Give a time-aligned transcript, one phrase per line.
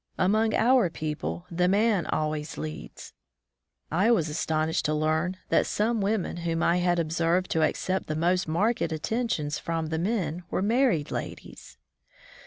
[0.17, 3.13] Among our people the man always leads.
[3.91, 8.15] I was astonished to learn that some women whom I had observed to accept the
[8.15, 11.77] most marked attentions from the men were married ladies.